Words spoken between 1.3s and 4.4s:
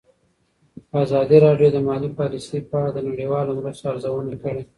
راډیو د مالي پالیسي په اړه د نړیوالو مرستو ارزونه